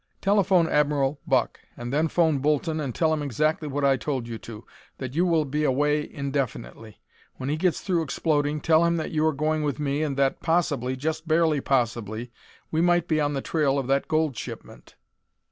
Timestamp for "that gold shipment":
13.89-14.95